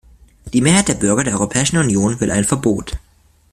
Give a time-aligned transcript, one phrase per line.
[0.51, 2.97] Die Mehrheit der Bürger der Europäischen Union will ein Verbot.